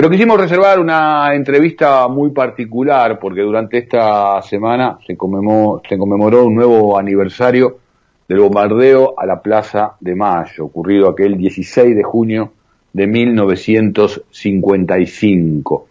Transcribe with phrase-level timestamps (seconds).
[0.00, 6.96] Pero quisimos reservar una entrevista muy particular porque durante esta semana se conmemoró, un nuevo
[6.96, 7.80] aniversario
[8.26, 12.50] del bombardeo a la Plaza de Mayo, ocurrido aquel 16 de junio
[12.94, 15.88] de 1955.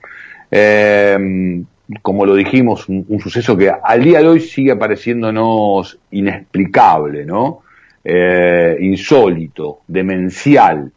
[0.50, 1.64] Eh,
[2.02, 7.60] como lo dijimos, un, un, suceso que al día de hoy sigue pareciéndonos inexplicable, ¿no?
[8.04, 10.92] Eh, insólito, demencial.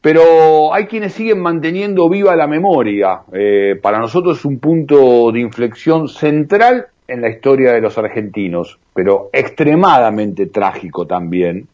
[0.00, 3.20] Pero hay quienes siguen manteniendo viva la memoria.
[3.32, 8.78] Eh, para nosotros es un punto de inflexión central en la historia de los argentinos,
[8.94, 11.66] pero extremadamente trágico también.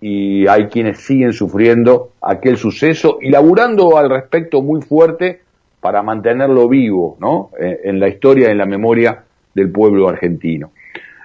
[0.00, 5.40] Y hay quienes siguen sufriendo aquel suceso y laburando al respecto muy fuerte
[5.80, 7.50] para mantenerlo vivo, ¿no?
[7.58, 9.22] En, en la historia, en la memoria
[9.54, 10.72] del pueblo argentino.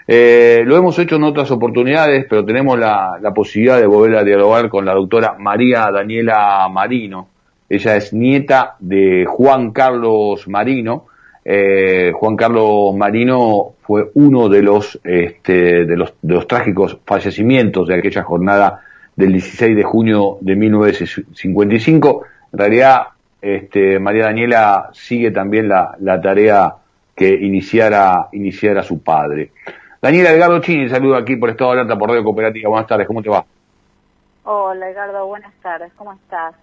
[0.09, 4.69] Eh, lo hemos hecho en otras oportunidades, pero tenemos la, posibilidad de volver a dialogar
[4.69, 7.27] con la doctora María Daniela Marino.
[7.67, 11.07] Ella es nieta de Juan Carlos Marino.
[11.43, 17.89] Eh, Juan Carlos Marino fue uno de los, este, de los, de los trágicos fallecimientos
[17.89, 18.81] de aquella jornada
[19.13, 22.23] del 16 de junio de 1955.
[22.53, 23.07] En realidad,
[23.41, 26.75] este, María Daniela sigue también la, la tarea
[27.13, 29.51] que iniciara, iniciara su padre.
[30.01, 32.69] Daniela Edgardo Chini, saludo aquí por Estado de Alerta por Radio Cooperativa.
[32.69, 33.43] Buenas tardes, ¿cómo te va?
[34.43, 36.53] Hola Edgardo, buenas tardes, ¿cómo estás?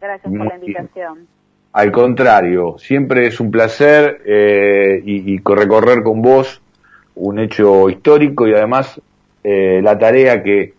[0.00, 1.14] Gracias Muy por la invitación.
[1.14, 1.26] Bien.
[1.74, 6.62] Al contrario, siempre es un placer eh, y, y, recorrer con vos
[7.14, 9.00] un hecho histórico y además
[9.44, 10.72] eh, la tarea que,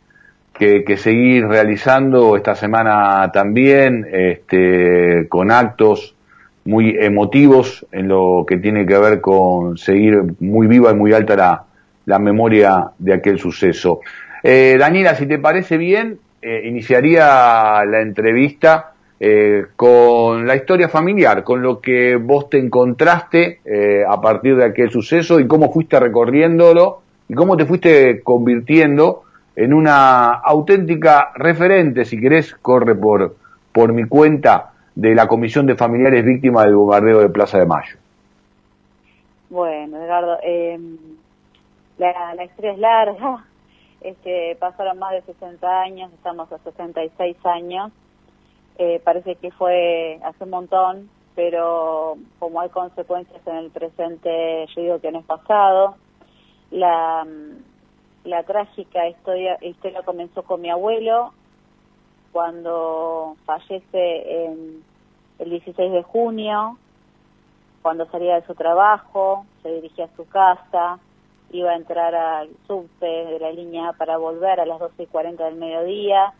[0.51, 6.15] que, que, seguir realizando esta semana también, este, con actos
[6.65, 11.35] muy emotivos en lo que tiene que ver con seguir muy viva y muy alta
[11.35, 11.65] la,
[12.09, 13.99] la memoria de aquel suceso.
[14.41, 21.43] Eh, Daniela, si te parece bien, eh, iniciaría la entrevista eh, con la historia familiar,
[21.43, 25.99] con lo que vos te encontraste eh, a partir de aquel suceso y cómo fuiste
[25.99, 29.21] recorriéndolo y cómo te fuiste convirtiendo
[29.55, 33.35] en una auténtica referente, si querés, corre por,
[33.71, 37.97] por mi cuenta, de la Comisión de Familiares Víctimas del Bombardeo de Plaza de Mayo.
[39.49, 40.79] Bueno, Edgardo, eh,
[41.99, 43.45] la, historia es larga,
[44.01, 47.91] este, pasaron más de 60 años, estamos a 66 años,
[48.77, 54.81] eh, parece que fue hace un montón, pero como hay consecuencias en el presente, yo
[54.81, 55.95] digo que no es pasado.
[56.71, 57.25] La,
[58.23, 61.33] la trágica historia, historia comenzó con mi abuelo,
[62.31, 64.83] cuando fallece en
[65.39, 66.77] el 16 de junio,
[67.81, 70.99] cuando salía de su trabajo, se dirigía a su casa,
[71.51, 75.43] iba a entrar al subte de la línea para volver a las 12 y 40
[75.45, 76.33] del mediodía.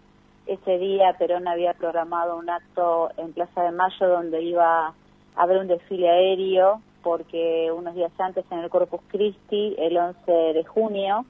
[0.45, 4.93] Ese día Perón había programado un acto en Plaza de Mayo donde iba a
[5.35, 10.63] haber un desfile aéreo porque unos días antes en el Corpus Christi, el 11 de
[10.65, 11.25] junio,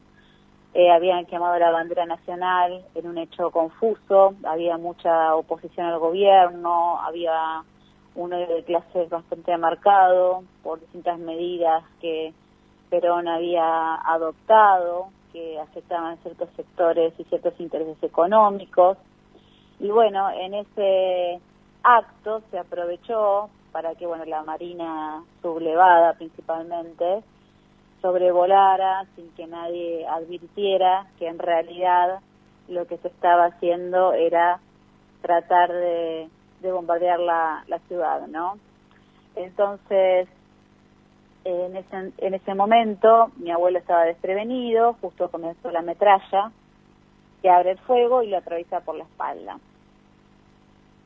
[0.73, 6.99] eh, habían quemado la bandera nacional en un hecho confuso, había mucha oposición al gobierno,
[6.99, 7.63] había
[8.15, 12.33] uno de clases bastante marcado por distintas medidas que
[12.89, 18.97] Perón había adoptado, que afectaban ciertos sectores y ciertos intereses económicos.
[19.79, 21.39] Y bueno, en ese
[21.83, 27.23] acto se aprovechó para que bueno la Marina sublevada principalmente
[28.01, 32.19] sobrevolara sin que nadie advirtiera que en realidad
[32.67, 34.59] lo que se estaba haciendo era
[35.21, 36.29] tratar de,
[36.61, 38.57] de bombardear la, la ciudad, ¿no?
[39.35, 40.27] Entonces
[41.43, 46.51] en ese, en ese momento mi abuelo estaba desprevenido, justo comenzó la metralla,
[47.41, 49.59] que abre el fuego y lo atraviesa por la espalda.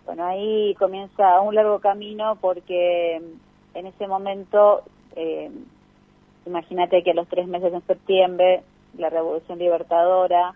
[0.05, 3.21] Bueno, ahí comienza un largo camino porque
[3.73, 4.83] en ese momento,
[5.15, 5.51] eh,
[6.45, 8.63] imagínate que a los tres meses de septiembre,
[8.97, 10.53] la Revolución Libertadora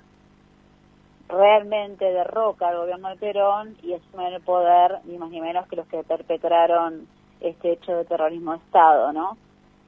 [1.30, 5.76] realmente derroca al gobierno de Perón y asume el poder ni más ni menos que
[5.76, 7.08] los que perpetraron
[7.42, 9.38] este hecho de terrorismo de Estado, ¿no?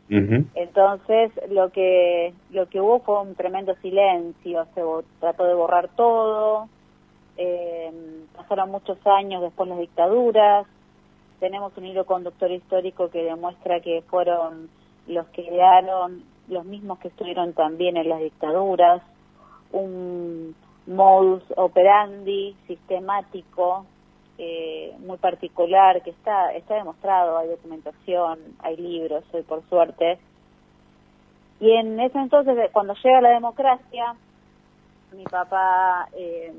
[0.10, 4.82] Entonces, lo que lo que hubo fue un tremendo silencio, se
[5.20, 6.68] trató de borrar todo,
[7.38, 7.92] eh,
[8.36, 10.66] pasaron muchos años después las dictaduras,
[11.40, 14.70] tenemos un hilo conductor histórico que demuestra que fueron
[15.08, 19.02] los que idearon, los mismos que estuvieron también en las dictaduras,
[19.72, 20.56] un
[20.88, 23.86] modus operandi sistemático
[24.42, 30.18] eh, muy particular que está está demostrado, hay documentación, hay libros, hoy por suerte.
[31.60, 34.16] Y en ese entonces, cuando llega la democracia,
[35.12, 36.54] mi papá eh,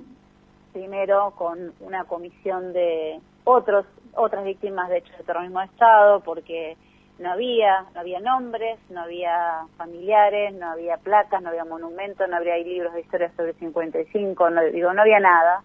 [0.75, 6.77] primero con una comisión de otros otras víctimas de hechos de terrorismo de Estado, porque
[7.19, 12.37] no había, no había nombres, no había familiares, no había placas, no había monumentos, no
[12.37, 15.63] había libros de historia sobre el 55, no, digo, no había nada.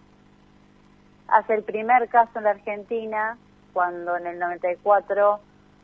[1.28, 3.36] Hace el primer caso en la Argentina,
[3.72, 5.40] cuando en el 94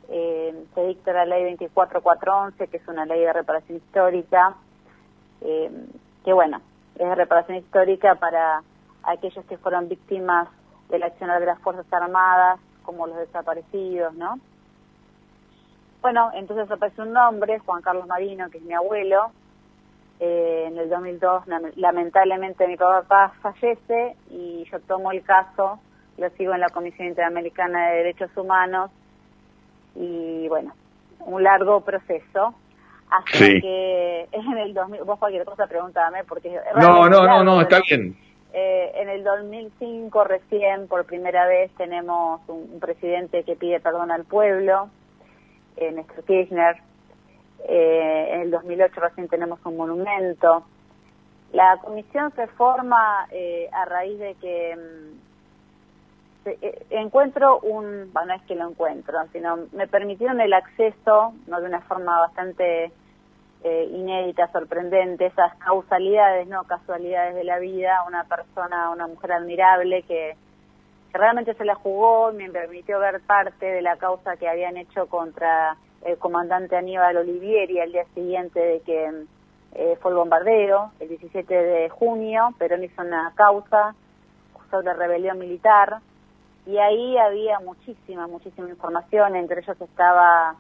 [0.09, 4.55] eh, se dicta la ley 24411, que es una ley de reparación histórica,
[5.41, 5.71] eh,
[6.25, 6.61] que bueno,
[6.95, 8.63] es de reparación histórica para
[9.03, 10.49] aquellos que fueron víctimas
[10.89, 14.39] del accionar de las Fuerzas Armadas, como los desaparecidos, ¿no?
[16.01, 19.31] Bueno, entonces aparece un nombre, Juan Carlos Marino, que es mi abuelo.
[20.25, 25.81] Eh, en el 2002, lamentablemente, mi papá fallece y yo tomo el caso,
[26.17, 28.93] lo sigo en la Comisión Interamericana de Derechos Humanos
[29.97, 30.75] y, bueno,
[31.27, 32.55] un largo proceso.
[33.11, 36.57] Hasta que en el 2000, vos cualquier cosa pregúntame porque...
[36.77, 38.17] No, no, no, no, está bien.
[38.53, 44.23] Eh, en el 2005 recién, por primera vez, tenemos un presidente que pide perdón al
[44.23, 44.89] pueblo
[45.77, 46.77] eh, Néstor Kirchner.
[47.69, 50.65] Eh, en el 2008 recién tenemos un monumento.
[51.53, 58.35] La comisión se forma eh, a raíz de que mm, eh, encuentro un, bueno, no
[58.35, 62.93] es que lo encuentro, sino me permitieron el acceso, no de una forma bastante
[63.65, 70.35] inédita, sorprendente, esas causalidades, no casualidades de la vida, una persona, una mujer admirable que
[71.13, 75.07] realmente se la jugó y me permitió ver parte de la causa que habían hecho
[75.07, 79.25] contra el comandante Aníbal Olivieri al día siguiente de que
[79.75, 83.95] eh, fue el bombardeo, el 17 de junio, Perón hizo una causa
[84.71, 85.99] sobre rebelión militar.
[86.67, 90.57] Y ahí había muchísima, muchísima información, entre ellos estaba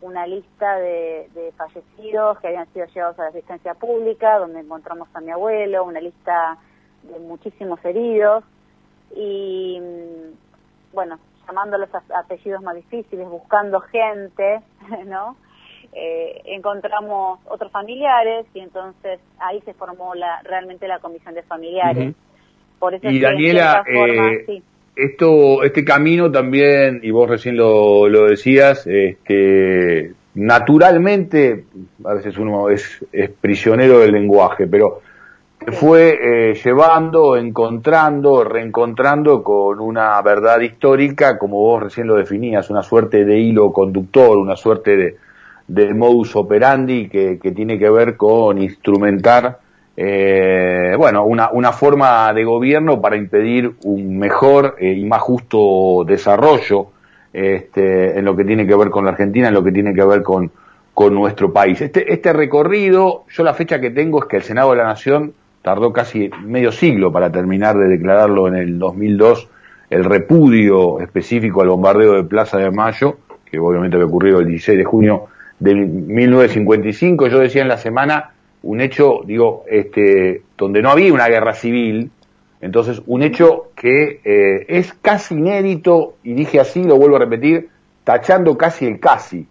[0.00, 5.08] una lista de, de, fallecidos que habían sido llevados a la asistencia pública, donde encontramos
[5.14, 6.58] a mi abuelo, una lista
[7.04, 8.44] de muchísimos heridos,
[9.14, 9.80] y
[10.92, 14.62] bueno, llamando los apellidos más difíciles, buscando gente,
[15.06, 15.36] ¿no?
[15.92, 22.14] Eh, encontramos otros familiares y entonces ahí se formó la, realmente la comisión de familiares.
[22.78, 24.62] Por eso y Daniela, eh,
[24.96, 31.64] esto, este camino también, y vos recién lo, lo decías, este, naturalmente,
[32.04, 35.00] a veces uno es, es prisionero del lenguaje, pero
[35.72, 36.18] fue
[36.50, 43.24] eh, llevando, encontrando, reencontrando con una verdad histórica, como vos recién lo definías, una suerte
[43.24, 45.16] de hilo conductor, una suerte de,
[45.66, 49.58] de modus operandi que, tiene que ver con instrumentar,
[49.96, 56.04] eh, bueno, una, una, forma de gobierno para impedir un mejor eh, y más justo
[56.04, 56.88] desarrollo
[57.32, 60.04] este, en lo que tiene que ver con la Argentina, en lo que tiene que
[60.04, 60.50] ver con,
[60.92, 61.80] con nuestro país.
[61.80, 65.32] Este, este recorrido, yo la fecha que tengo es que el Senado de la Nación
[65.64, 69.48] tardó casi medio siglo para terminar de declararlo en el 2002
[69.88, 73.16] el repudio específico al bombardeo de Plaza de Mayo,
[73.46, 75.28] que obviamente había ocurrido el 16 de junio
[75.58, 77.28] de 1955.
[77.28, 78.32] Yo decía en la semana
[78.62, 82.10] un hecho, digo, este, donde no había una guerra civil,
[82.60, 87.70] entonces un hecho que eh, es casi inédito, y dije así, lo vuelvo a repetir,
[88.04, 89.46] tachando casi el casi,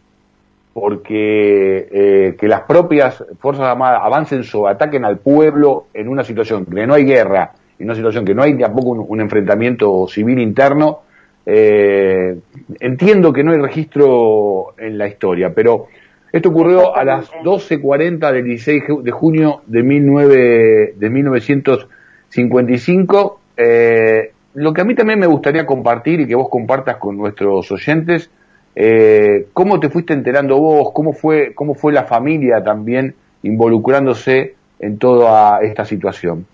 [0.74, 6.66] porque eh, que las propias Fuerzas Armadas avancen o ataquen al pueblo en una situación
[6.66, 11.02] que no hay guerra, en una situación que no hay tampoco un, enfrentamiento civil interno,
[11.46, 12.40] eh,
[12.80, 15.90] entiendo que no hay registro en la historia, pero
[16.32, 23.40] esto ocurrió a las 12.40 del 16 de junio de, 19, de 1955.
[23.56, 27.72] Eh, lo que a mí también me gustaría compartir y que vos compartas con nuestros
[27.72, 28.32] oyentes
[28.76, 30.92] eh, ¿Cómo te fuiste enterando vos?
[30.94, 36.48] ¿Cómo fue, ¿Cómo fue la familia también involucrándose en toda esta situación?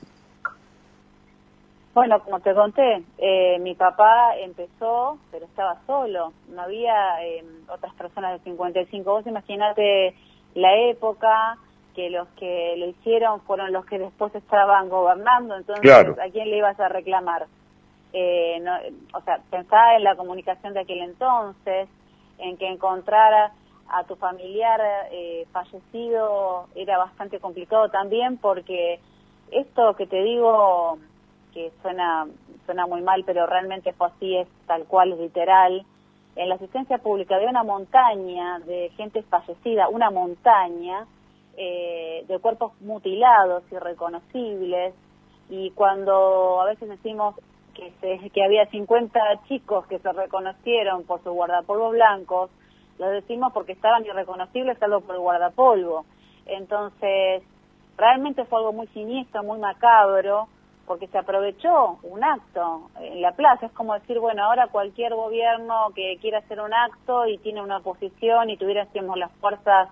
[1.94, 7.94] Bueno, como te conté, eh, mi papá empezó, pero estaba solo, no había eh, otras
[7.96, 9.12] personas de 55.
[9.12, 10.14] Vos imaginate
[10.56, 11.58] la época
[11.96, 16.58] que los que lo hicieron fueron los que después estaban gobernando, entonces ¿a quién le
[16.58, 17.48] ibas a reclamar?
[18.14, 18.72] Eh, no,
[19.14, 21.90] o sea, pensaba en la comunicación de aquel entonces,
[22.40, 23.52] en que encontrar
[23.90, 24.80] a tu familiar
[25.12, 29.00] eh, fallecido era bastante complicado también porque
[29.52, 31.00] esto que te digo
[31.54, 32.28] que suena
[32.66, 35.86] suena muy mal pero realmente fue así es tal cual es literal.
[36.36, 41.06] En la asistencia pública había una montaña de gente fallecida una montaña
[41.58, 44.94] eh, de cuerpos mutilados irreconocibles
[45.50, 47.36] y cuando a veces decimos
[48.34, 52.50] que, había 50 chicos que se reconocieron por sus guardapolvos blancos,
[52.98, 56.06] lo decimos porque estaban irreconocibles salvo por el guardapolvo.
[56.46, 57.44] Entonces,
[57.98, 60.48] realmente fue algo muy siniestro, muy macabro,
[60.86, 63.68] porque se aprovechó un acto en la plaza.
[63.68, 67.78] Es como decir, bueno, ahora cualquier gobierno que quiera hacer un acto y tiene una
[67.78, 69.90] oposición y tuviésemos las fuerzas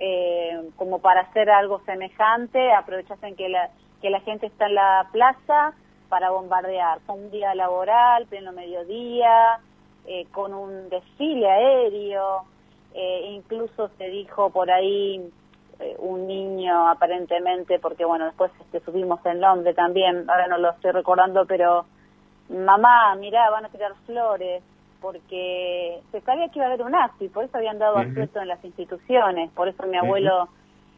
[0.00, 3.70] eh, como para hacer algo semejante, aprovechasen que la,
[4.02, 5.72] que la gente está en la plaza
[6.14, 7.00] para bombardear.
[7.00, 9.58] Fue un día laboral, pleno mediodía,
[10.06, 12.44] eh, con un desfile aéreo,
[12.94, 15.28] eh, incluso se dijo por ahí
[15.80, 20.70] eh, un niño aparentemente, porque bueno, después este, subimos el nombre también, ahora no lo
[20.70, 21.84] estoy recordando, pero
[22.48, 24.62] mamá, mirá, van a tirar flores,
[25.00, 28.40] porque se sabía que iba a haber un acto y por eso habían dado acceso
[28.40, 30.48] en las instituciones, por eso mi abuelo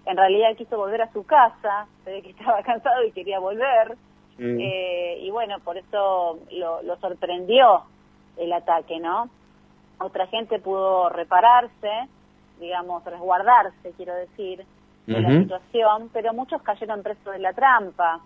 [0.04, 3.96] en realidad quiso volver a su casa, se ve que estaba cansado y quería volver,
[4.38, 7.82] y bueno, por eso lo, lo sorprendió
[8.36, 9.30] el ataque, ¿no?
[9.98, 12.08] Otra gente pudo repararse,
[12.60, 14.64] digamos, resguardarse, quiero decir,
[15.06, 18.20] de la situación, pero muchos cayeron presos de la trampa.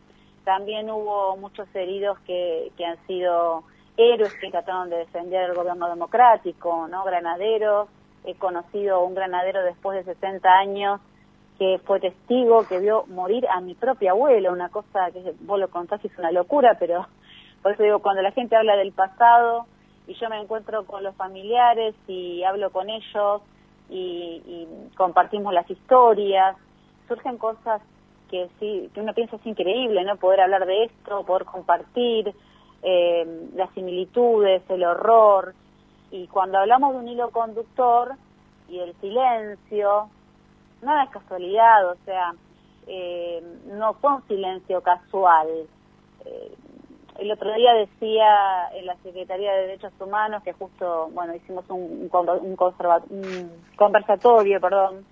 [0.44, 3.64] También hubo muchos heridos que, que han sido
[3.96, 7.04] héroes que trataron de defender el gobierno democrático, ¿no?
[7.04, 7.88] Granaderos.
[8.24, 11.00] He conocido un granadero después de 60 años
[11.60, 15.68] que fue testigo, que vio morir a mi propia abuela, una cosa que vos lo
[15.68, 17.06] contás es una locura, pero
[17.62, 19.66] por eso digo, cuando la gente habla del pasado,
[20.06, 23.42] y yo me encuentro con los familiares y hablo con ellos
[23.90, 26.56] y, compartimos las historias,
[27.06, 27.82] surgen cosas
[28.30, 30.16] que sí, que uno piensa es increíble, ¿no?
[30.16, 32.32] Poder hablar de esto, poder compartir
[32.82, 35.52] eh, las similitudes, el horror,
[36.10, 38.14] y cuando hablamos de un hilo conductor
[38.66, 40.08] y el silencio,
[40.82, 42.32] nada es casualidad, o sea,
[42.86, 45.46] eh, no fue un silencio casual.
[46.24, 46.52] Eh,
[47.18, 52.10] el otro día decía en la Secretaría de Derechos Humanos que justo, bueno, hicimos un,
[52.10, 55.04] un, conversatorio, perdón,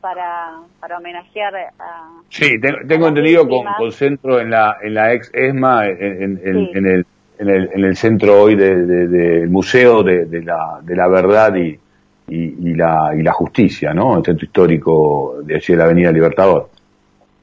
[0.00, 2.08] para, para homenajear a...
[2.30, 7.06] Sí, tengo, entendido con, centro en la, en la ex ESMA, en, en, el,
[7.38, 11.54] en, el, en el centro hoy del de, Museo de, de, la, de la Verdad
[11.56, 11.78] y,
[12.26, 14.16] y, la, y la Justicia, ¿no?
[14.16, 16.70] El centro histórico de allí de la Avenida Libertador.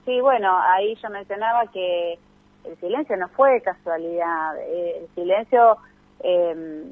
[0.05, 2.17] Sí, bueno, ahí yo mencionaba que
[2.65, 4.57] el silencio no fue casualidad.
[4.59, 5.77] Eh, el silencio,
[6.23, 6.83] eh,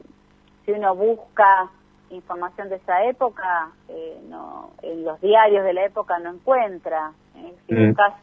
[0.66, 1.70] si uno busca
[2.12, 7.12] información de esa época, eh, no, en los diarios de la época no encuentra.
[7.68, 7.88] Si mm.
[7.88, 8.14] buscas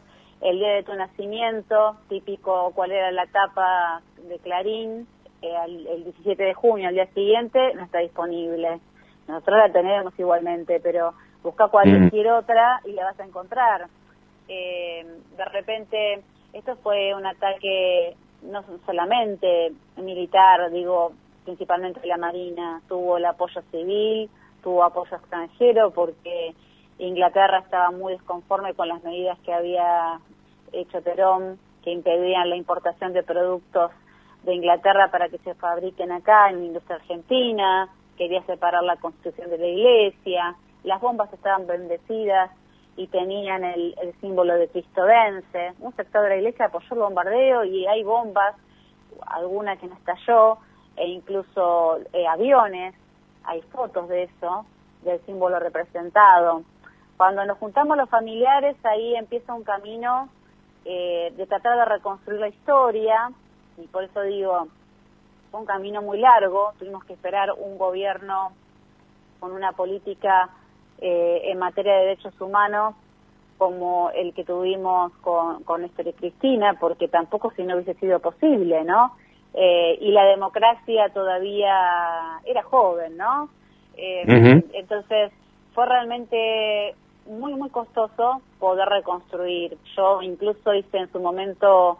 [0.41, 5.07] el día de tu nacimiento, típico cuál era la etapa de Clarín,
[5.41, 8.79] el 17 de junio, al día siguiente, no está disponible.
[9.27, 12.37] Nosotros la tenemos igualmente, pero busca cualquier mm.
[12.37, 13.87] otra y la vas a encontrar.
[14.47, 21.11] de repente esto fue un ataque no solamente militar, digo,
[21.43, 24.29] principalmente la Marina, tuvo el apoyo civil,
[24.63, 26.53] tuvo apoyo extranjero porque
[26.99, 30.19] Inglaterra estaba muy desconforme con las medidas que había
[30.71, 33.91] hecho Perón, que impedían la importación de productos
[34.43, 39.49] de Inglaterra para que se fabriquen acá en la industria argentina, quería separar la constitución
[39.49, 42.51] de la iglesia, las bombas estaban bendecidas
[42.95, 45.73] y tenían el, símbolo de Cristo vence.
[45.79, 48.55] Un sector de la iglesia apoyó el bombardeo y hay bombas,
[49.27, 50.57] alguna que no estalló,
[50.95, 52.95] e incluso eh, aviones,
[53.43, 54.65] hay fotos de eso,
[55.03, 56.63] del símbolo representado.
[57.17, 60.29] Cuando nos juntamos los familiares, ahí empieza un camino
[60.85, 63.31] eh, de tratar de reconstruir la historia,
[63.77, 64.67] y por eso digo,
[65.57, 68.51] fue un camino muy largo, tuvimos que esperar un gobierno
[69.39, 70.49] con una política
[70.99, 72.93] eh, en materia de derechos humanos
[73.57, 78.19] como el que tuvimos con, con Néstor y Cristina, porque tampoco si no hubiese sido
[78.19, 79.15] posible, ¿no?
[79.55, 83.49] Eh, y la democracia todavía era joven, ¿no?
[83.95, 85.31] Eh, entonces
[85.73, 86.93] fue realmente
[87.25, 89.75] muy, muy costoso poder reconstruir.
[89.95, 91.97] Yo incluso hice en su momento,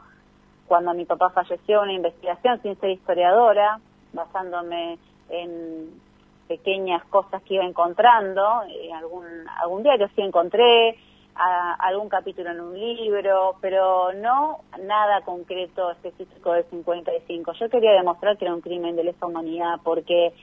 [0.68, 3.80] cuando mi papá falleció, una investigación sin ser historiadora,
[4.14, 4.98] basándome
[5.30, 6.02] en
[6.48, 9.26] pequeñas cosas que iba encontrando, en algún,
[9.62, 10.98] algún diario sí encontré,
[11.80, 17.54] algún capítulo en un libro, pero no nada concreto específico del 55.
[17.54, 20.34] Yo quería demostrar que era un crimen de lesa humanidad porque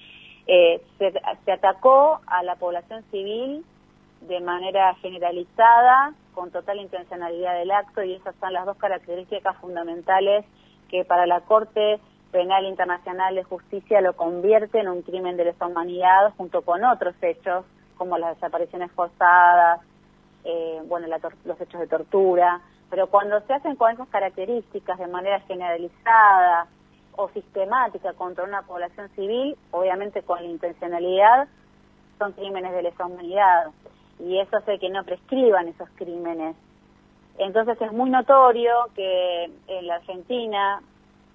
[0.46, 3.64] eh, se atacó a la población civil
[4.20, 10.44] de manera generalizada, con total intencionalidad del acto, y esas son las dos características fundamentales
[10.88, 12.00] que para la Corte
[12.30, 17.14] Penal Internacional de Justicia lo convierte en un crimen de lesa humanidad junto con otros
[17.22, 17.64] hechos
[17.96, 19.80] como las desapariciones forzadas,
[20.44, 21.06] eh, bueno,
[21.44, 22.60] los hechos de tortura,
[22.90, 26.66] pero cuando se hacen con esas características de manera generalizada
[27.16, 31.48] o sistemática contra una población civil, obviamente con la intencionalidad,
[32.18, 33.70] son crímenes de lesa humanidad
[34.20, 36.56] y eso hace que no prescriban esos crímenes.
[37.38, 40.80] Entonces es muy notorio que en la Argentina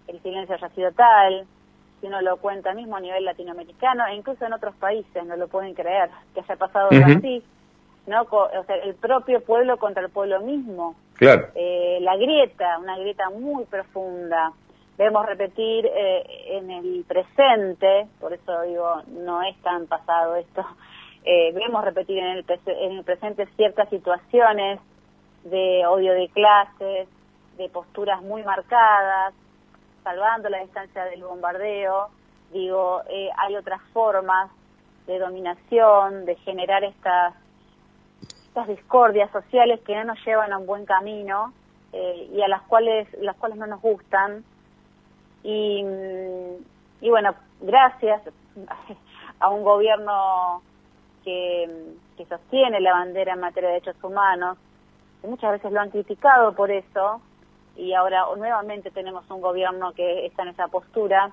[0.07, 1.45] el silencio haya sido tal,
[1.99, 5.47] si uno lo cuenta mismo a nivel latinoamericano e incluso en otros países, no lo
[5.47, 7.43] pueden creer, que haya pasado así,
[8.07, 8.21] ¿no?
[8.21, 10.95] O sea, el propio pueblo contra el pueblo mismo.
[11.15, 11.49] Claro.
[11.55, 14.53] Eh, la grieta, una grieta muy profunda.
[14.97, 20.65] Vemos repetir eh, en el presente, por eso digo, no es tan pasado esto,
[21.31, 24.79] eh, vemos repetir en el, en el presente ciertas situaciones
[25.43, 27.07] de odio de clases,
[27.55, 29.35] de posturas muy marcadas,
[30.03, 32.07] salvando la distancia del bombardeo,
[32.51, 34.49] digo, eh, hay otras formas
[35.05, 37.35] de dominación, de generar estas,
[38.47, 41.53] estas discordias sociales que no nos llevan a un buen camino
[41.93, 44.43] eh, y a las cuales, las cuales no nos gustan.
[45.43, 45.85] Y,
[47.01, 48.23] y bueno, gracias
[49.39, 50.63] a un gobierno
[51.23, 54.57] que, que sostiene la bandera en materia de derechos humanos,
[55.21, 57.21] que muchas veces lo han criticado por eso,
[57.75, 61.31] y ahora nuevamente tenemos un gobierno que está en esa postura.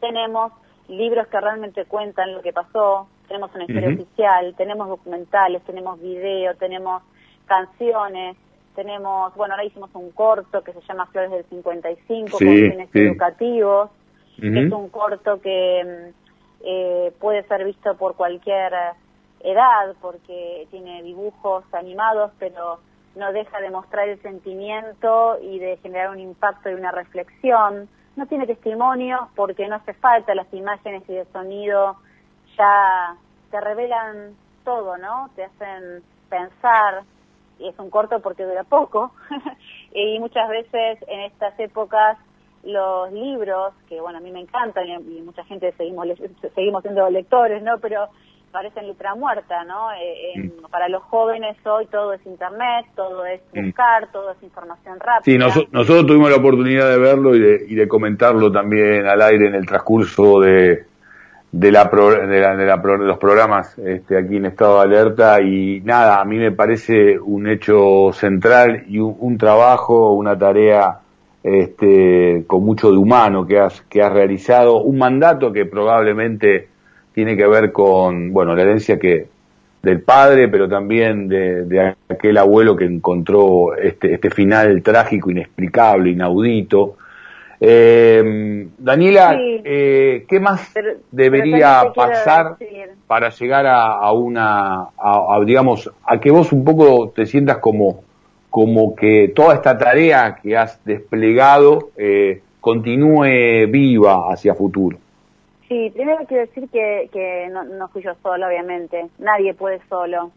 [0.00, 0.52] Tenemos
[0.88, 6.56] libros que realmente cuentan lo que pasó, tenemos una historia oficial, tenemos documentales, tenemos videos,
[6.58, 7.02] tenemos
[7.44, 8.36] canciones,
[8.74, 13.90] tenemos, bueno, ahora hicimos un corto que se llama Flores del 55 con fines educativos,
[14.40, 16.12] que es un corto que
[16.64, 18.72] eh, puede ser visto por cualquier
[19.40, 22.80] edad porque tiene dibujos animados, pero
[23.14, 27.88] no deja de mostrar el sentimiento y de generar un impacto y una reflexión.
[28.16, 31.96] No tiene testimonio porque no hace falta, las imágenes y el sonido
[32.56, 33.16] ya
[33.50, 34.34] te revelan
[34.64, 35.30] todo, ¿no?
[35.36, 37.02] Te hacen pensar,
[37.58, 39.12] y es un corto porque dura poco,
[39.92, 42.18] y muchas veces en estas épocas
[42.64, 46.06] los libros, que bueno, a mí me encantan y, mucha gente seguimos,
[46.54, 47.78] seguimos siendo lectores, ¿no?
[47.78, 48.08] Pero
[48.50, 49.92] parecen letra muerta, ¿no?
[49.92, 50.70] Eh, mm.
[50.70, 53.66] Para los jóvenes hoy todo es internet, todo es mm.
[53.66, 55.22] buscar, todo es información rápida.
[55.22, 59.48] Sí, nosotros tuvimos la oportunidad de verlo y de, y de comentarlo también al aire
[59.48, 60.86] en el transcurso de,
[61.52, 66.24] de, la, de, la, los programas este, aquí en estado de alerta y nada, a
[66.24, 71.00] mí me parece un hecho central y un, un trabajo, una tarea
[71.42, 76.68] este, con mucho de humano que has, que has realizado, un mandato que probablemente
[77.12, 79.26] tiene que ver con, bueno, la herencia que
[79.82, 86.96] del padre, pero también de, aquel abuelo que encontró este, este final trágico, inexplicable, inaudito.
[87.60, 90.72] Eh, Daniela, eh, ¿qué más
[91.10, 92.56] debería pasar
[93.06, 98.04] para llegar a, una, a, digamos, a que vos un poco te sientas como,
[98.50, 104.98] como que toda esta tarea que has desplegado eh, continúe viva hacia futuro?
[105.68, 109.08] Sí, primero quiero decir que, que no, no fui yo sola, obviamente.
[109.18, 110.32] Nadie puede solo.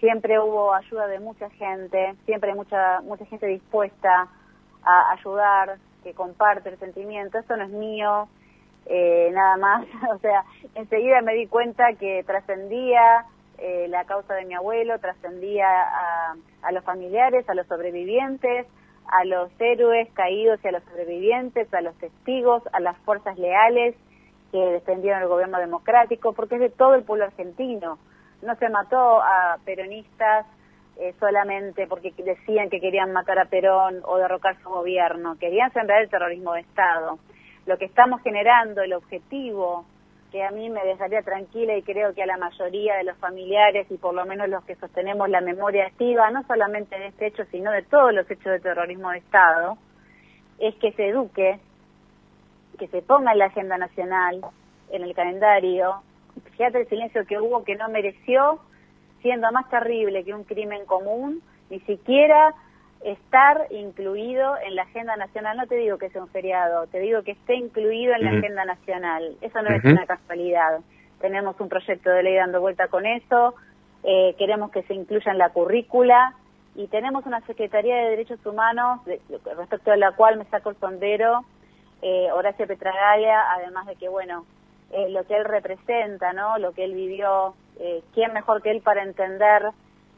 [0.00, 4.28] Siempre hubo ayuda de mucha gente, siempre hay mucha, mucha gente dispuesta
[4.82, 7.38] a ayudar, que comparte el sentimiento.
[7.38, 8.28] Esto no es mío,
[8.86, 9.86] eh, nada más.
[10.14, 13.24] o sea, enseguida me di cuenta que trascendía
[13.58, 16.34] eh, la causa de mi abuelo, trascendía a,
[16.66, 18.66] a los familiares, a los sobrevivientes,
[19.08, 23.94] a los héroes caídos y a los sobrevivientes, a los testigos, a las fuerzas leales
[24.50, 27.98] que defendieron el gobierno democrático, porque es de todo el pueblo argentino.
[28.42, 30.46] No se mató a peronistas
[30.98, 36.02] eh, solamente porque decían que querían matar a Perón o derrocar su gobierno, querían sembrar
[36.02, 37.18] el terrorismo de Estado.
[37.66, 39.84] Lo que estamos generando, el objetivo
[40.30, 43.86] que a mí me dejaría tranquila y creo que a la mayoría de los familiares
[43.90, 47.44] y por lo menos los que sostenemos la memoria activa, no solamente de este hecho,
[47.50, 49.78] sino de todos los hechos de terrorismo de Estado,
[50.58, 51.58] es que se eduque
[52.78, 54.42] que se ponga en la agenda nacional,
[54.90, 56.02] en el calendario.
[56.52, 58.60] Fíjate el silencio que hubo que no mereció,
[59.22, 62.54] siendo más terrible que un crimen común, ni siquiera
[63.04, 65.56] estar incluido en la agenda nacional.
[65.56, 68.64] No te digo que sea un feriado, te digo que esté incluido en la agenda
[68.64, 69.36] nacional.
[69.40, 70.80] Eso no es una casualidad.
[71.20, 73.54] Tenemos un proyecto de ley dando vuelta con eso,
[74.02, 76.34] eh, queremos que se incluya en la currícula
[76.74, 79.00] y tenemos una Secretaría de Derechos Humanos
[79.56, 81.44] respecto a la cual me saco el sondero
[82.02, 84.44] eh, Horacio Petragaya, además de que, bueno,
[84.92, 86.58] eh, lo que él representa, ¿no?
[86.58, 89.70] Lo que él vivió, eh, ¿quién mejor que él para entender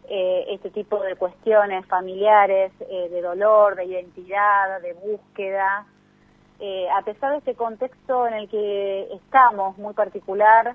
[0.09, 5.87] eh, este tipo de cuestiones familiares, de dolor, de identidad, de búsqueda?
[6.93, 10.75] a pesar de este contexto en el que estamos, muy particular,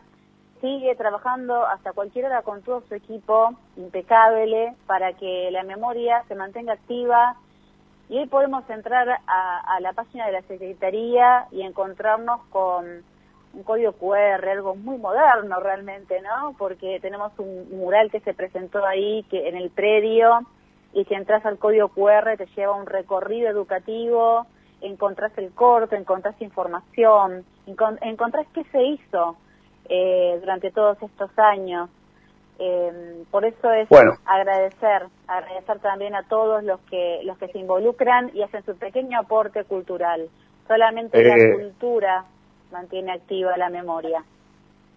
[0.63, 6.35] sigue trabajando hasta cualquier hora con todo su equipo impecable para que la memoria se
[6.35, 7.35] mantenga activa
[8.07, 13.03] y hoy podemos entrar a, la página de la Secretaría y encontrarnos con
[13.53, 16.55] un código QR, algo muy moderno realmente, ¿no?
[16.57, 20.41] Porque tenemos un mural que se presentó ahí que en el predio
[20.93, 24.45] y si entras al código QR te lleva un recorrido educativo,
[24.81, 29.37] encontrás el corte, encontrás información, encontrás qué se hizo
[29.89, 31.89] eh, durante todos estos años.
[32.59, 33.87] Eh, por eso es
[34.25, 39.19] agradecer, agradecer también a todos los que los que se involucran y hacen su pequeño
[39.19, 40.29] aporte cultural.
[40.67, 42.25] Solamente la eh, cultura
[42.73, 44.23] mantiene activa la memoria.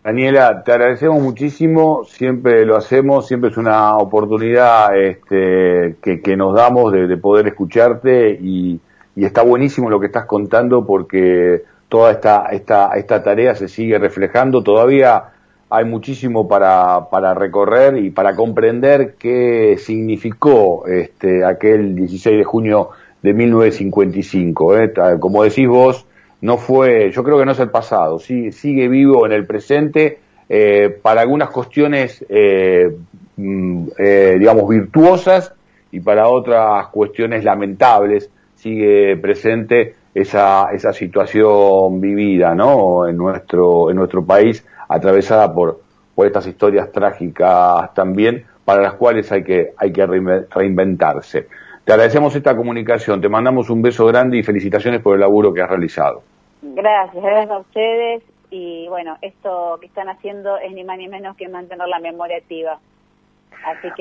[0.03, 6.93] Daniela, te agradecemos muchísimo, siempre lo hacemos, siempre es una oportunidad este, que, nos damos
[6.93, 8.81] de, poder escucharte y,
[9.17, 14.63] está buenísimo lo que estás contando porque toda esta, esta, esta tarea se sigue reflejando,
[14.63, 15.33] todavía
[15.69, 22.91] hay muchísimo para, para recorrer y para comprender qué significó este, aquel 16 de junio
[23.23, 24.77] de 1955.
[24.79, 24.93] ¿eh?
[25.19, 26.07] Como decís vos,
[26.41, 30.19] no fue, yo creo que no es el pasado, sí, sigue vivo en el presente
[30.49, 32.97] eh, para algunas cuestiones, eh,
[33.37, 35.53] mm, eh, digamos, virtuosas
[35.91, 43.07] y para otras cuestiones lamentables sigue presente esa, esa situación vivida, ¿no?
[43.07, 45.81] En nuestro, en nuestro país, atravesada por,
[46.15, 51.49] por estas historias trágicas también, para las cuales hay que, hay que reinventarse.
[51.87, 55.63] Te agradecemos esta comunicación, te mandamos un beso grande y felicitaciones por el laburo que
[55.63, 56.21] has realizado.
[56.61, 61.37] Gracias, gracias a ustedes y bueno, esto que están haciendo es ni más ni menos
[61.37, 62.81] que mantener la memoria activa.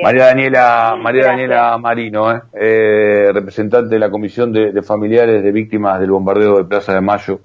[0.01, 5.99] María Daniela, María Daniela Marino, eh, eh, representante de la Comisión de, Familiares de Víctimas
[5.99, 7.39] del Bombardeo de Plaza de Mayo.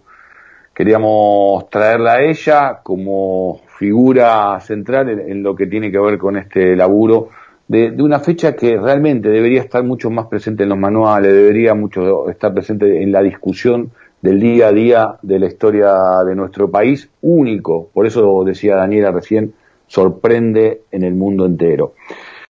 [0.72, 6.74] Queríamos traerla a ella como figura central en lo que tiene que ver con este
[6.74, 7.28] laburo
[7.70, 12.28] de, una fecha que realmente debería estar mucho más presente en los manuales, debería mucho
[12.28, 17.08] estar presente en la discusión del día a día de la historia de nuestro país,
[17.22, 19.54] único, por eso decía Daniela recién,
[19.86, 21.94] sorprende en el mundo entero.